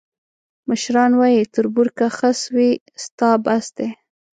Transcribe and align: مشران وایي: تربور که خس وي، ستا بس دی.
مشران 0.69 1.11
وایي: 1.19 1.41
تربور 1.53 1.87
که 1.97 2.07
خس 2.17 2.39
وي، 2.55 2.71
ستا 3.03 3.29
بس 3.45 3.65
دی. 3.77 3.87